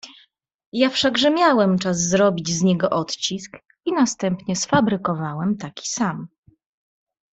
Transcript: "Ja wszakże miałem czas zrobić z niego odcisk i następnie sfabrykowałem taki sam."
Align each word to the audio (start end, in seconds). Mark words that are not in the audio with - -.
"Ja 0.73 0.89
wszakże 0.89 1.31
miałem 1.31 1.79
czas 1.79 1.99
zrobić 2.07 2.49
z 2.49 2.61
niego 2.61 2.89
odcisk 2.89 3.57
i 3.85 3.93
następnie 3.93 4.55
sfabrykowałem 4.55 5.57
taki 5.57 5.87
sam." 5.87 6.27